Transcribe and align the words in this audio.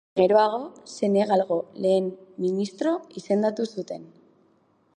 Bi 0.17 0.21
urte 0.21 0.21
geroago 0.21 0.61
Senegalgo 0.93 1.57
lehen 1.85 2.07
ministro 2.45 2.95
izendatu 3.21 3.67
zuten. 3.75 4.09